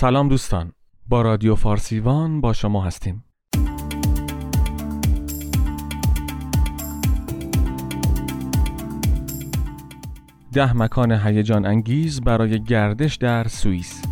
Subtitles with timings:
[0.00, 0.72] سلام دوستان.
[1.08, 3.24] با رادیو فارسیوان با شما هستیم.
[10.52, 14.02] ده مکان هیجان انگیز برای گردش در سوئیس.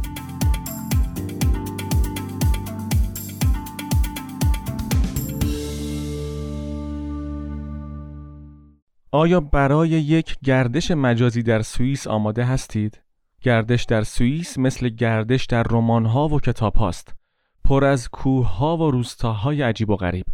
[9.12, 13.05] آیا برای یک گردش مجازی در سوئیس آماده هستید؟
[13.46, 17.14] گردش در سوئیس مثل گردش در رمان‌ها و کتاب هاست.
[17.64, 20.26] پر از کوه‌ها و روستاهای عجیب و غریب.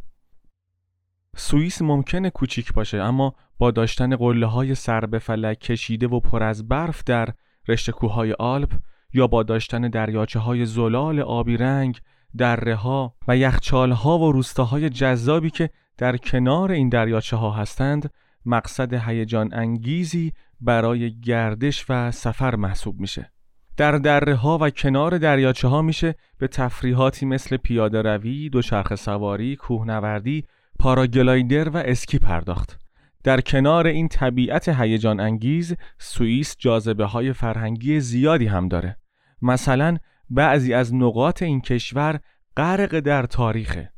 [1.36, 6.42] سوئیس ممکنه کوچیک باشه اما با داشتن قله های سر به فلک کشیده و پر
[6.42, 7.28] از برف در
[7.68, 8.72] رشته کوههای آلپ
[9.14, 12.00] یا با داشتن دریاچه های زلال آبی رنگ
[12.38, 18.10] دره ها و یخچال ها و روستاهای جذابی که در کنار این دریاچه ها هستند
[18.46, 23.32] مقصد هیجان انگیزی برای گردش و سفر محسوب میشه
[23.76, 29.56] در دره ها و کنار دریاچه ها میشه به تفریحاتی مثل پیاده روی، دوچرخه سواری،
[29.56, 30.44] کوهنوردی،
[30.78, 32.78] پاراگلایدر و اسکی پرداخت.
[33.24, 38.96] در کنار این طبیعت هیجان انگیز سوئیس جاذبه های فرهنگی زیادی هم داره.
[39.42, 39.96] مثلا
[40.30, 42.20] بعضی از نقاط این کشور
[42.56, 43.92] غرق در تاریخه.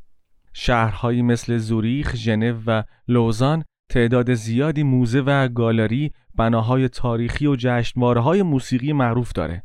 [0.52, 8.42] شهرهایی مثل زوریخ، ژنو و لوزان تعداد زیادی موزه و گالری بناهای تاریخی و جشنواره‌های
[8.42, 9.64] موسیقی معروف داره.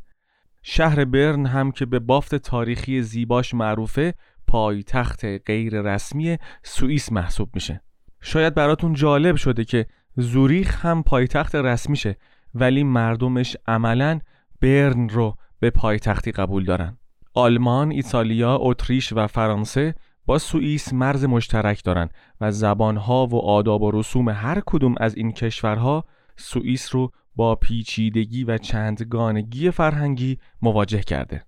[0.62, 4.14] شهر برن هم که به بافت تاریخی زیباش معروفه
[4.46, 7.82] پایتخت غیر رسمی سوئیس محسوب میشه.
[8.20, 12.16] شاید براتون جالب شده که زوریخ هم پایتخت رسمیشه
[12.54, 14.20] ولی مردمش عملا
[14.60, 16.98] برن رو به پایتختی قبول دارن.
[17.34, 19.94] آلمان، ایتالیا، اتریش و فرانسه
[20.30, 22.08] با سوئیس مرز مشترک دارن
[22.40, 26.04] و زبانها و آداب و رسوم هر کدوم از این کشورها
[26.36, 31.44] سوئیس رو با پیچیدگی و چندگانگی فرهنگی مواجه کرده.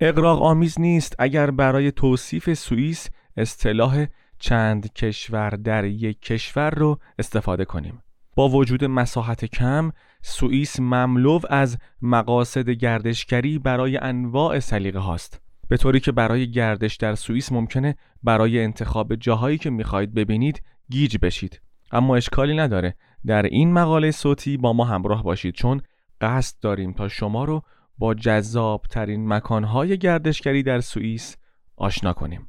[0.00, 4.06] اقراق آمیز نیست اگر برای توصیف سوئیس اصطلاح
[4.38, 8.02] چند کشور در یک کشور رو استفاده کنیم.
[8.36, 9.92] با وجود مساحت کم،
[10.22, 15.45] سوئیس مملو از مقاصد گردشگری برای انواع سلیقه هاست.
[15.68, 21.16] به طوری که برای گردش در سوئیس ممکنه برای انتخاب جاهایی که می‌خواهید ببینید گیج
[21.22, 21.60] بشید.
[21.92, 22.94] اما اشکالی نداره.
[23.26, 25.80] در این مقاله صوتی با ما همراه باشید چون
[26.20, 27.62] قصد داریم تا شما رو
[27.98, 31.36] با جذاب ترین مکانهای گردشگری در سوئیس
[31.76, 32.48] آشنا کنیم.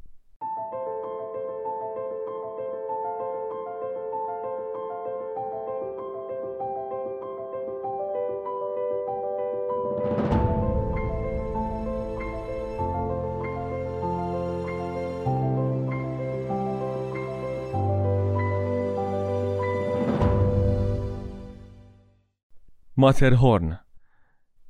[23.00, 23.80] ماترهورن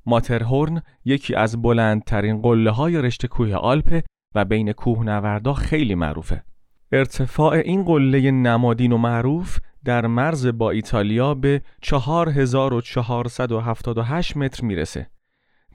[0.06, 6.42] ماترهورن یکی از بلندترین قله های رشته کوه آلپ و بین کوهنوردا خیلی معروفه.
[6.92, 15.10] ارتفاع این قله نمادین و معروف در مرز با ایتالیا به 4478 متر می‌رسه.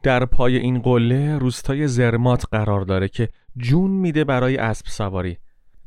[0.04, 5.38] در پای این قله روستای زرمات قرار داره که جون میده برای اسب سواری.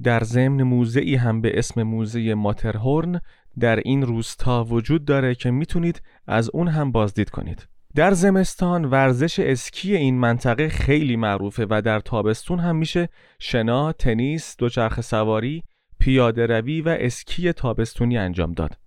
[0.02, 3.20] در ضمن موزعی هم به اسم موزه ماترهورن
[3.60, 7.68] در این روستا وجود داره که می‌تونید از اون هم بازدید کنید.
[7.94, 13.08] در زمستان ورزش اسکی این منطقه خیلی معروفه و در تابستون هم میشه
[13.38, 15.62] شنا، تنیس، دوچرخه سواری،
[15.98, 18.78] پیاده روی و اسکی تابستونی انجام داد.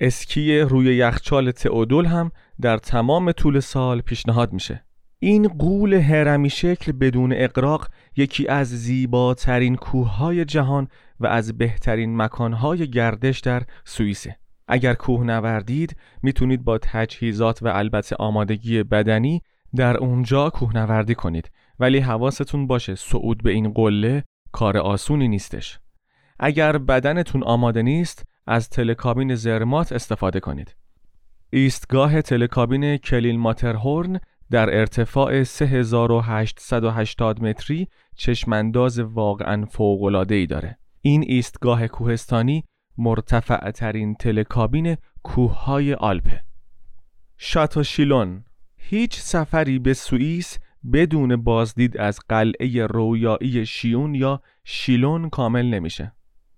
[0.00, 4.85] اسکی روی یخچال تئودول هم در تمام طول سال پیشنهاد میشه.
[5.18, 10.88] این قول هرمی شکل بدون اقراق یکی از زیباترین کوههای جهان
[11.20, 14.36] و از بهترین مکانهای گردش در سوئیسه.
[14.68, 19.42] اگر کوه نوردید می‌تونید با تجهیزات و البته آمادگی بدنی
[19.76, 25.78] در اونجا کوهنوردی کنید ولی حواستون باشه صعود به این قله کار آسونی نیستش.
[26.38, 30.76] اگر بدنتون آماده نیست از تلکابین زرمات استفاده کنید.
[31.50, 34.20] ایستگاه تلکابین کلیل ماترهورن
[34.50, 40.78] در ارتفاع 3880 متری چشمانداز واقعا فوق‌العاده‌ای داره.
[41.02, 42.64] این ایستگاه کوهستانی
[42.98, 46.42] مرتفع ترین تلکابین کوههای آلپه.
[47.36, 48.44] شاتو شیلون
[48.76, 50.58] هیچ سفری به سوئیس
[50.92, 56.12] بدون بازدید از قلعه رویایی شیون یا شیلون کامل نمیشه.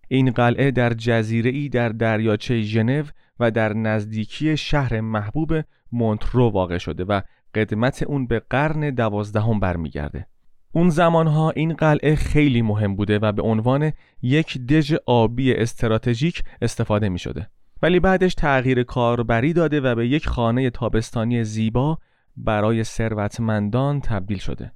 [0.09, 3.05] این قلعه در جزیره در دریاچه ژنو
[3.41, 5.53] و در نزدیکی شهر محبوب
[5.93, 7.21] مونترو واقع شده و
[7.55, 10.27] قدمت اون به قرن دوازدهم برمیگرده.
[10.73, 13.93] اون زمانها این قلعه خیلی مهم بوده و به عنوان
[14.23, 17.51] یک دژ آبی استراتژیک استفاده می شده.
[17.83, 21.99] ولی بعدش تغییر کاربری داده و به یک خانه تابستانی زیبا
[22.37, 24.73] برای ثروتمندان تبدیل شده.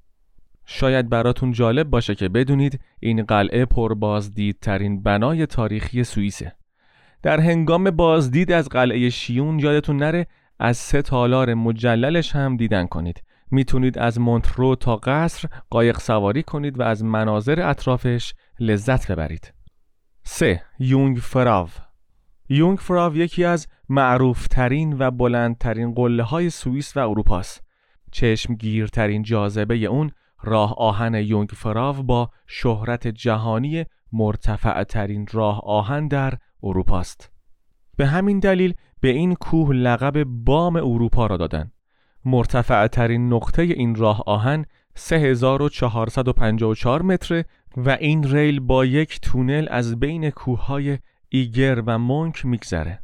[0.64, 6.52] شاید براتون جالب باشه که بدونید این قلعه پربازدیدترین بنای تاریخی سوئیسه.
[7.22, 10.26] در هنگام بازدید از قلعه شیون یادتون نره
[10.64, 13.22] از سه تالار مجللش هم دیدن کنید.
[13.50, 19.52] می‌تونید از مونترو تا قصر قایق سواری کنید و از مناظر اطرافش لذت ببرید.
[20.24, 20.62] 3.
[20.78, 21.68] یونگ فراو
[22.48, 27.64] یونگ فراو یکی از معروفترین و بلندترین قله های سوئیس و اروپاست.
[28.12, 30.10] چشمگیرترین جاذبه اون
[30.42, 37.30] راه آهن یونگ فراو با شهرت جهانی مرتفع ترین راه آهن در اروپاست.
[37.96, 41.72] به همین دلیل به این کوه لقب بام اروپا را دادن.
[42.24, 44.64] مرتفع ترین نقطه این راه آهن
[44.94, 47.44] 3454 متر
[47.76, 52.98] و این ریل با یک تونل از بین کوههای ایگر و مونک میگذره.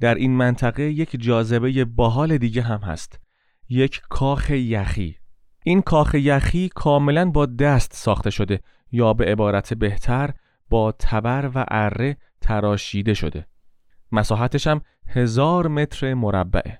[0.00, 3.20] در این منطقه یک جاذبه باحال دیگه هم هست.
[3.68, 5.16] یک کاخ یخی.
[5.64, 8.60] این کاخ یخی کاملا با دست ساخته شده
[8.92, 10.30] یا به عبارت بهتر
[10.68, 13.49] با تبر و اره تراشیده شده.
[14.12, 16.78] مساحتش هم هزار متر مربعه.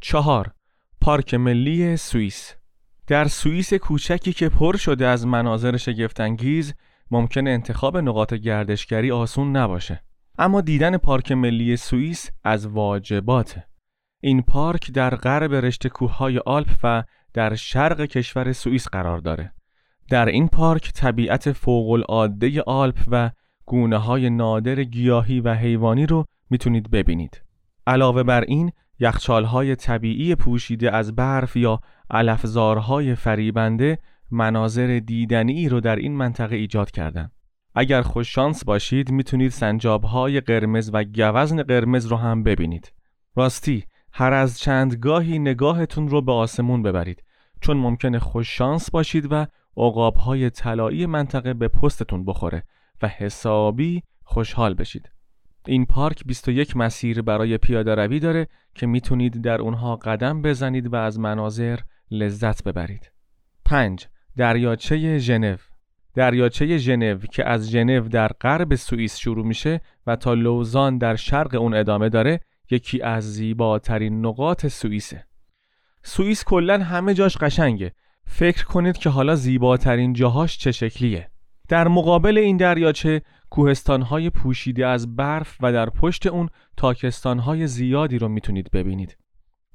[0.00, 0.50] چهار
[1.00, 2.59] پارک ملی سوئیس
[3.10, 6.74] در سوئیس کوچکی که پر شده از مناظر شگفتانگیز
[7.10, 10.02] ممکن انتخاب نقاط گردشگری آسون نباشه.
[10.38, 13.66] اما دیدن پارک ملی سوئیس از واجباته.
[14.20, 17.04] این پارک در غرب رشته کوههای آلپ و
[17.34, 19.52] در شرق کشور سوئیس قرار داره.
[20.10, 23.30] در این پارک طبیعت فوق العاده آلپ و
[23.66, 27.42] گونه های نادر گیاهی و حیوانی رو می‌تونید ببینید.
[27.86, 31.80] علاوه بر این یخچالهای طبیعی پوشیده از برف یا
[32.10, 33.98] علفزارهای فریبنده
[34.30, 37.30] مناظر دیدنی رو در این منطقه ایجاد کردن.
[37.74, 42.92] اگر خوششانس باشید می‌تونید سنجابهای قرمز و گوزن قرمز رو هم ببینید.
[43.36, 47.22] راستی هر از چند گاهی نگاهتون رو به آسمون ببرید
[47.60, 52.62] چون ممکنه خوششانس باشید و عقابهای طلایی منطقه به پستتون بخوره
[53.02, 55.10] و حسابی خوشحال بشید.
[55.66, 60.96] این پارک 21 مسیر برای پیاده روی داره که می‌تونید در اونها قدم بزنید و
[60.96, 61.78] از مناظر
[62.10, 63.10] لذت ببرید.
[63.64, 64.06] 5.
[64.36, 65.56] دریاچه ژنو
[66.14, 71.54] دریاچه ژنو که از ژنو در غرب سوئیس شروع میشه و تا لوزان در شرق
[71.54, 72.40] اون ادامه داره
[72.70, 75.24] یکی از زیباترین نقاط سوئیسه.
[76.02, 77.92] سوئیس کلا همه جاش قشنگه.
[78.26, 81.30] فکر کنید که حالا زیباترین جاهاش چه شکلیه.
[81.68, 88.28] در مقابل این دریاچه کوهستانهای پوشیده از برف و در پشت اون تاکستانهای زیادی رو
[88.28, 89.16] می‌تونید ببینید.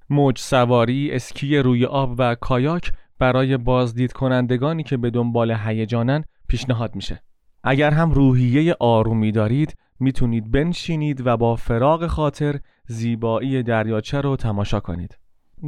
[0.10, 6.96] موج سواری، اسکی روی آب و کایاک برای بازدید کنندگانی که به دنبال هیجانن پیشنهاد
[6.96, 7.22] میشه.
[7.64, 14.80] اگر هم روحیه آرومی دارید می‌تونید بنشینید و با فراغ خاطر زیبایی دریاچه رو تماشا
[14.80, 15.18] کنید.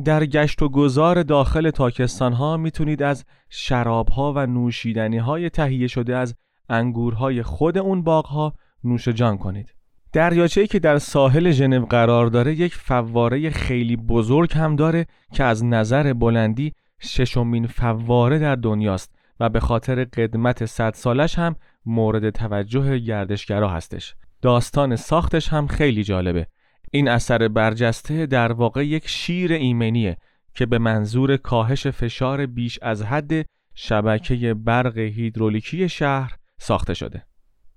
[0.06, 5.88] در گشت و گذار داخل تاکستان ها می‌تونید از شراب ها و نوشیدنی های تهیه
[5.88, 6.36] شده از
[6.70, 8.54] انگورهای خود اون باغها
[8.84, 9.74] نوش جان کنید.
[10.14, 15.66] دریاچه‌ای که در ساحل ژنو قرار داره یک فواره خیلی بزرگ هم داره که از
[15.66, 21.56] نظر بلندی ششمین فواره در دنیاست و به خاطر قدمت صد سالش هم
[21.86, 24.16] مورد توجه گردشگرا هستش.
[24.42, 26.48] داستان ساختش هم خیلی جالبه.
[26.92, 30.18] این اثر برجسته در واقع یک شیر ایمنیه
[30.54, 33.46] که به منظور کاهش فشار بیش از حد
[33.76, 37.26] شبکه برق هیدرولیکی شهر ساخته شده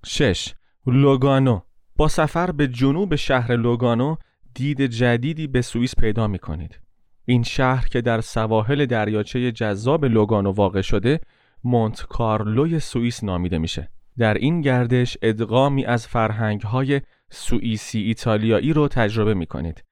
[0.05, 0.55] 6.
[0.87, 1.61] لوگانو
[1.97, 4.17] با سفر به جنوب شهر لوگانو
[4.55, 6.81] دید جدیدی به سوئیس پیدا می کنید.
[7.25, 11.21] این شهر که در سواحل دریاچه جذاب لوگانو واقع شده
[11.65, 13.91] مونت کارلوی سوئیس نامیده میشه.
[14.19, 19.85] در این گردش ادغامی از فرهنگ های سوئیسی ایتالیایی رو تجربه می کنید.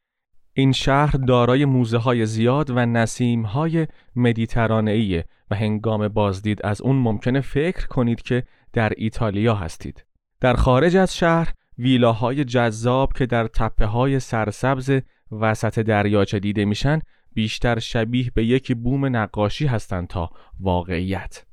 [0.53, 6.97] این شهر دارای موزه های زیاد و نسیم های مدیترانه‌ایه و هنگام بازدید از اون
[6.97, 8.43] ممکنه فکر کنید که
[8.73, 10.05] در ایتالیا هستید.
[10.41, 15.01] در خارج از شهر ویلاهای جذاب که در تپه های سرسبز
[15.33, 17.01] وسط دریاچه دیده میشن
[17.35, 21.45] بیشتر شبیه به یک بوم نقاشی هستند تا واقعیت.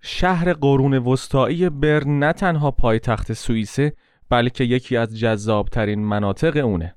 [0.00, 3.92] شهر قرون وسطایی برن نه تنها پایتخت سوئیسه
[4.30, 6.96] بلکه یکی از جذابترین مناطق اونه.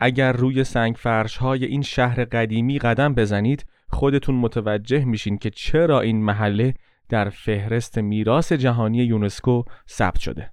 [0.00, 6.00] اگر روی سنگ فرش های این شهر قدیمی قدم بزنید خودتون متوجه میشین که چرا
[6.00, 6.74] این محله
[7.08, 10.50] در فهرست میراث جهانی یونسکو ثبت شده.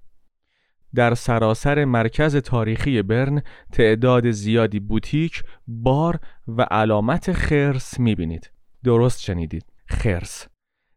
[0.94, 3.42] در سراسر مرکز تاریخی برن
[3.72, 8.50] تعداد زیادی بوتیک، بار و علامت خرس می‌بینید.
[8.84, 9.64] درست شنیدید.
[9.86, 10.48] خرس.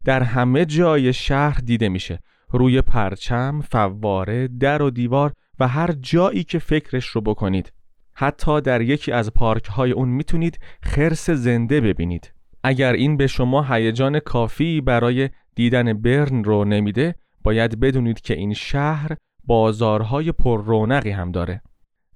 [0.05, 2.19] در همه جای شهر دیده میشه.
[2.49, 7.73] روی پرچم، فواره، در و دیوار و هر جایی که فکرش رو بکنید.
[8.13, 12.33] حتی در یکی از پارک های اون می‌تونید خرس زنده ببینید.
[12.63, 18.53] اگر این به شما هیجان کافی برای دیدن برن رو نمیده باید بدونید که این
[18.53, 19.11] شهر
[19.43, 21.61] بازارهای پر رونقی هم داره.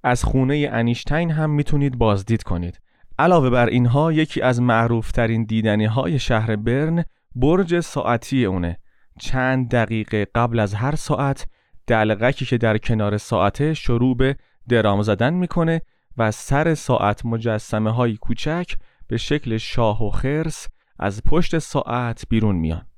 [0.02, 2.80] از خونه انیشتین هم می‌تونید بازدید کنید.
[3.18, 7.04] علاوه بر اینها یکی از معروفترین دیدنی های شهر برن
[7.34, 8.78] برج ساعتی اونه.
[9.18, 11.46] چند دقیقه قبل از هر ساعت
[11.86, 14.36] دلغکی که در کنار ساعته شروع به
[14.68, 15.80] درام زدن می‌کنه
[16.16, 18.74] و سر ساعت مجسمه های کوچک
[19.06, 20.68] به شکل شاه و خرس
[20.98, 22.89] از پشت ساعت بیرون میان.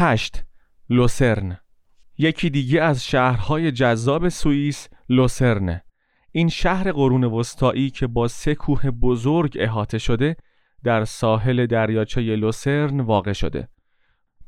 [0.00, 0.44] هشت
[0.90, 1.58] لوسرن.
[2.18, 5.84] یکی دیگه از شهرهای جذاب سوئیس لوسرنه
[6.32, 10.36] این شهر قرون وسطایی که با سه کوه بزرگ احاطه شده
[10.84, 13.68] در ساحل دریاچه لوسرن واقع شده.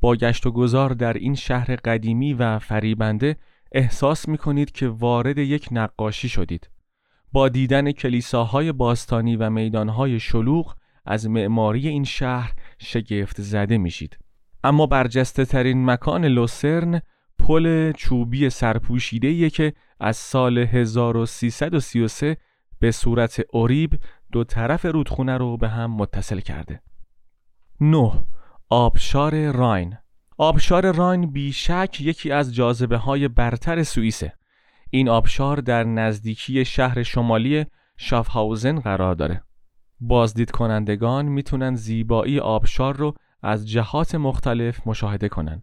[0.00, 3.36] با گشت و گذار در این شهر قدیمی و فریبنده
[3.72, 6.70] احساس می کنید که وارد یک نقاشی شدید.
[7.32, 14.21] با دیدن کلیساهای باستانی و میدانهای شلوغ از معماری این شهر شگفت زده میشید.
[14.64, 17.00] اما برجسته ترین مکان لوسرن
[17.38, 22.36] پل چوبی سرپوشیده که از سال 1333
[22.78, 24.00] به صورت اوریب
[24.32, 26.82] دو طرف رودخونه رو به هم متصل کرده.
[27.80, 28.12] 9.
[28.68, 29.96] آبشار راین
[30.38, 34.32] آبشار راین بیشک یکی از جاذبه های برتر سوئیسه.
[34.90, 37.66] این آبشار در نزدیکی شهر شمالی
[37.96, 39.42] شافهاوزن قرار داره.
[40.00, 45.62] بازدید کنندگان می‌تونن زیبایی آبشار رو از جهات مختلف مشاهده کنند.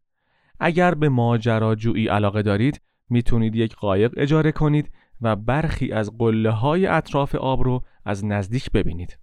[0.60, 6.88] اگر به ماجراجویی علاقه دارید می‌تونید یک قایق اجاره کنید و برخی از قله های
[6.88, 9.18] اطراف آب رو از نزدیک ببینید.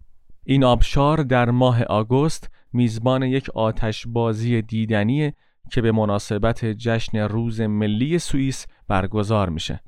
[0.44, 5.32] این آبشار در ماه آگوست میزبان یک آتش بازی دیدنی
[5.70, 9.80] که به مناسبت جشن روز ملی سوئیس برگزار میشه.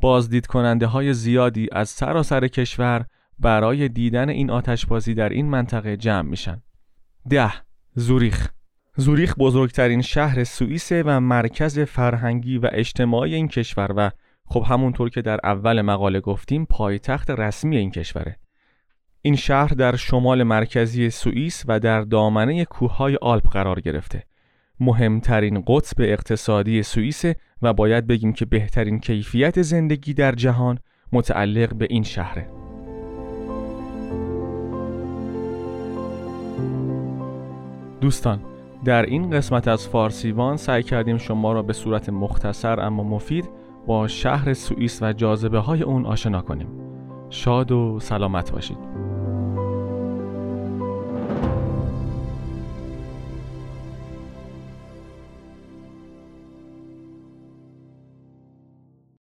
[0.00, 3.06] بازدید کننده های زیادی از سراسر کشور
[3.38, 6.62] برای دیدن این آتشبازی در این منطقه جمع میشن.
[7.30, 7.52] ده
[7.94, 8.48] زوریخ.
[8.96, 14.10] زوریخ بزرگترین شهر سوئیسه و مرکز فرهنگی و اجتماعی این کشور و
[14.44, 18.36] خب همونطور که در اول مقاله گفتیم پایتخت رسمی این کشوره.
[19.22, 24.24] این شهر در شمال مرکزی سوئیس و در دامنه کوههای آلپ قرار گرفته.
[24.80, 27.24] مهمترین قطب اقتصادی سوئیس
[27.62, 30.78] و باید بگیم که بهترین کیفیت زندگی در جهان
[31.12, 32.69] متعلق به این شهره.
[38.00, 38.40] دوستان
[38.84, 43.50] در این قسمت از فارسیوان سعی کردیم شما را به صورت مختصر اما مفید
[43.86, 46.68] با شهر سوئیس و جاذبه های اون آشنا کنیم.
[47.30, 49.09] شاد و سلامت باشید.